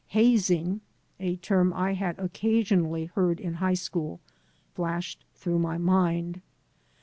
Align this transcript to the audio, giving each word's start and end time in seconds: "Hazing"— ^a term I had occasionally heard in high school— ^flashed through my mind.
"Hazing"— 0.07 0.81
^a 1.21 1.39
term 1.39 1.71
I 1.75 1.93
had 1.93 2.17
occasionally 2.17 3.05
heard 3.05 3.39
in 3.39 3.53
high 3.53 3.75
school— 3.75 4.19
^flashed 4.75 5.17
through 5.35 5.59
my 5.59 5.77
mind. 5.77 6.41